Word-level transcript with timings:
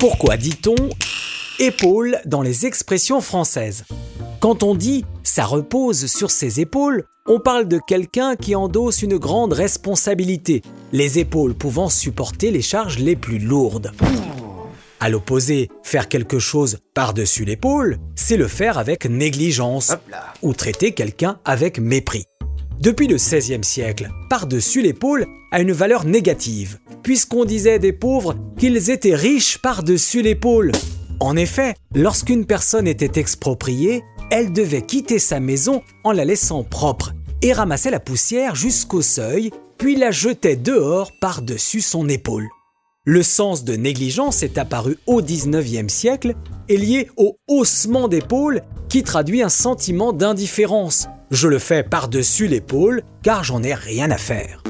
Pourquoi 0.00 0.38
dit-on 0.38 0.88
épaule 1.58 2.16
dans 2.24 2.40
les 2.40 2.64
expressions 2.64 3.20
françaises? 3.20 3.84
Quand 4.40 4.62
on 4.62 4.74
dit 4.74 5.04
ça 5.22 5.44
repose 5.44 6.06
sur 6.06 6.30
ses 6.30 6.58
épaules, 6.58 7.04
on 7.26 7.38
parle 7.38 7.68
de 7.68 7.78
quelqu'un 7.86 8.34
qui 8.34 8.54
endosse 8.54 9.02
une 9.02 9.18
grande 9.18 9.52
responsabilité, 9.52 10.62
les 10.92 11.18
épaules 11.18 11.52
pouvant 11.52 11.90
supporter 11.90 12.50
les 12.50 12.62
charges 12.62 12.98
les 12.98 13.14
plus 13.14 13.38
lourdes. 13.38 13.92
À 15.00 15.10
l'opposé, 15.10 15.68
faire 15.82 16.08
quelque 16.08 16.38
chose 16.38 16.78
par-dessus 16.94 17.44
l'épaule, 17.44 17.98
c'est 18.16 18.38
le 18.38 18.48
faire 18.48 18.78
avec 18.78 19.04
négligence 19.04 19.92
ou 20.40 20.54
traiter 20.54 20.92
quelqu'un 20.92 21.38
avec 21.44 21.78
mépris. 21.78 22.24
Depuis 22.80 23.08
le 23.08 23.16
XVIe 23.16 23.62
siècle, 23.62 24.08
par-dessus 24.30 24.80
l'épaule 24.80 25.26
a 25.52 25.60
une 25.60 25.72
valeur 25.72 26.06
négative, 26.06 26.78
puisqu'on 27.02 27.44
disait 27.44 27.78
des 27.78 27.92
pauvres 27.92 28.36
qu'ils 28.58 28.88
étaient 28.88 29.14
riches 29.14 29.58
par-dessus 29.58 30.22
l'épaule. 30.22 30.72
En 31.20 31.36
effet, 31.36 31.74
lorsqu'une 31.94 32.46
personne 32.46 32.88
était 32.88 33.20
expropriée, 33.20 34.02
elle 34.30 34.54
devait 34.54 34.80
quitter 34.80 35.18
sa 35.18 35.40
maison 35.40 35.82
en 36.04 36.12
la 36.12 36.24
laissant 36.24 36.64
propre 36.64 37.12
et 37.42 37.52
ramasser 37.52 37.90
la 37.90 38.00
poussière 38.00 38.54
jusqu'au 38.54 39.02
seuil, 39.02 39.50
puis 39.76 39.94
la 39.94 40.10
jetait 40.10 40.56
dehors 40.56 41.10
par-dessus 41.20 41.82
son 41.82 42.08
épaule. 42.08 42.48
Le 43.04 43.22
sens 43.22 43.62
de 43.62 43.76
négligence 43.76 44.42
est 44.42 44.56
apparu 44.56 44.96
au 45.06 45.20
XIXe 45.20 45.92
siècle 45.92 46.34
et 46.70 46.76
lié 46.76 47.10
au 47.16 47.36
haussement 47.48 48.06
d'épaule 48.06 48.62
qui 48.88 49.02
traduit 49.02 49.42
un 49.42 49.48
sentiment 49.48 50.12
d'indifférence, 50.12 51.08
je 51.32 51.48
le 51.48 51.58
fais 51.58 51.82
par-dessus 51.82 52.46
l'épaule 52.46 53.02
car 53.22 53.42
j'en 53.42 53.62
ai 53.62 53.74
rien 53.74 54.10
à 54.12 54.16
faire. 54.16 54.62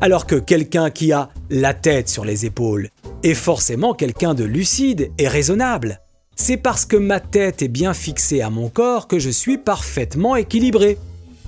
Alors 0.00 0.26
que 0.26 0.36
quelqu'un 0.36 0.90
qui 0.90 1.12
a 1.12 1.28
la 1.50 1.74
tête 1.74 2.08
sur 2.08 2.24
les 2.24 2.46
épaules 2.46 2.88
est 3.22 3.34
forcément 3.34 3.92
quelqu'un 3.92 4.32
de 4.32 4.42
lucide 4.42 5.12
et 5.18 5.28
raisonnable. 5.28 6.00
C'est 6.34 6.56
parce 6.56 6.86
que 6.86 6.96
ma 6.96 7.20
tête 7.20 7.60
est 7.60 7.68
bien 7.68 7.92
fixée 7.92 8.40
à 8.40 8.48
mon 8.48 8.70
corps 8.70 9.06
que 9.06 9.18
je 9.18 9.30
suis 9.30 9.58
parfaitement 9.58 10.36
équilibré. 10.36 10.98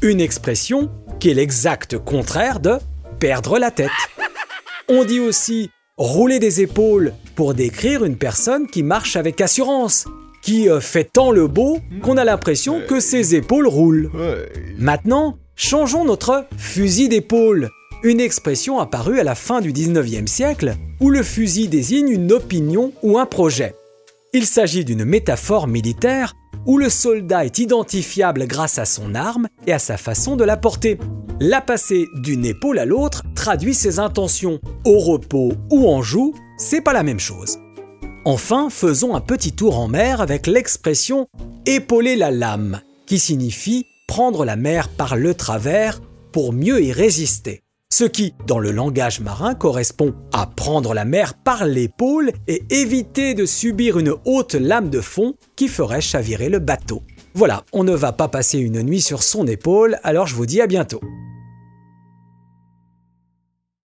Une 0.03 0.21
expression 0.21 0.91
qui 1.19 1.31
est 1.31 1.35
l'exact 1.35 1.97
contraire 1.97 2.61
de 2.61 2.79
perdre 3.19 3.59
la 3.59 3.71
tête. 3.71 3.91
On 4.89 5.05
dit 5.07 5.21
aussi 5.21 5.71
rouler 5.97 6.39
des 6.39 6.61
épaules 6.61 7.15
pour 7.35 7.55
décrire 7.55 8.05
une 8.05 8.17
personne 8.17 8.67
qui 8.67 8.83
marche 8.83 9.17
avec 9.17 9.41
assurance, 9.41 10.07
qui 10.43 10.69
euh, 10.69 10.81
fait 10.81 11.05
tant 11.05 11.31
le 11.31 11.47
beau 11.47 11.79
qu'on 12.03 12.17
a 12.17 12.25
l'impression 12.25 12.83
que 12.87 13.01
ses 13.01 13.35
épaules 13.35 13.67
roulent. 13.67 14.11
Maintenant, 14.79 15.39
changeons 15.55 16.05
notre 16.05 16.47
fusil 16.57 17.09
d'épaule, 17.09 17.71
une 18.03 18.21
expression 18.21 18.79
apparue 18.79 19.19
à 19.19 19.25
la 19.25 19.35
fin 19.35 19.61
du 19.61 19.73
19e 19.73 20.27
siècle 20.27 20.77
où 21.01 21.11
le 21.11 21.23
fusil 21.23 21.69
désigne 21.69 22.09
une 22.09 22.33
opinion 22.33 22.93
ou 23.03 23.19
un 23.19 23.27
projet. 23.27 23.75
Il 24.35 24.45
s'agit 24.45 24.85
d'une 24.85 25.05
métaphore 25.05 25.67
militaire 25.67 26.35
où 26.67 26.79
le 26.79 26.91
soldat 26.91 27.47
est 27.47 27.59
identifiable 27.59 28.47
grâce 28.47 28.79
à 28.79 28.85
son 28.85 29.15
arme 29.15 29.49
et 29.67 29.73
à 29.73 29.79
sa 29.79 29.97
façon 29.97 30.37
de 30.37 30.45
la 30.45 30.57
porter. 30.57 30.99
La 31.41 31.61
passer 31.61 32.07
d'une 32.15 32.45
épaule 32.45 32.79
à 32.79 32.85
l'autre 32.85 33.23
traduit 33.47 33.75
ses 33.75 34.01
intentions. 34.01 34.59
Au 34.85 34.99
repos 34.99 35.53
ou 35.71 35.89
en 35.89 36.03
joue, 36.03 36.35
c'est 36.59 36.81
pas 36.81 36.93
la 36.93 37.05
même 37.05 37.21
chose. 37.21 37.61
Enfin, 38.25 38.71
faisons 38.71 39.15
un 39.15 39.21
petit 39.21 39.53
tour 39.53 39.79
en 39.79 39.87
mer 39.87 40.21
avec 40.21 40.49
l'expression 40.49 41.29
épauler 41.65 42.17
la 42.17 42.33
lame, 42.33 42.81
qui 43.07 43.21
signifie 43.21 43.87
prendre 44.09 44.45
la 44.45 44.57
mer 44.57 44.89
par 44.89 45.15
le 45.15 45.33
travers 45.33 46.01
pour 46.33 46.53
mieux 46.53 46.83
y 46.83 46.91
résister. 46.91 47.63
Ce 47.89 48.03
qui, 48.03 48.35
dans 48.49 48.59
le 48.59 48.73
langage 48.73 49.21
marin, 49.21 49.55
correspond 49.55 50.13
à 50.33 50.47
prendre 50.47 50.93
la 50.93 51.05
mer 51.05 51.35
par 51.35 51.67
l'épaule 51.67 52.33
et 52.49 52.65
éviter 52.71 53.35
de 53.35 53.47
subir 53.47 53.97
une 53.97 54.13
haute 54.25 54.57
lame 54.57 54.91
de 54.91 55.01
fond 55.01 55.35
qui 55.55 55.69
ferait 55.69 56.01
chavirer 56.01 56.49
le 56.49 56.59
bateau. 56.59 57.05
Voilà, 57.35 57.63
on 57.73 57.85
ne 57.85 57.95
va 57.95 58.11
pas 58.11 58.27
passer 58.27 58.59
une 58.59 58.83
nuit 58.83 59.01
sur 59.01 59.23
son 59.23 59.47
épaule, 59.47 60.01
alors 60.03 60.27
je 60.27 60.35
vous 60.35 60.47
dis 60.47 60.61
à 60.61 60.67
bientôt. 60.67 61.01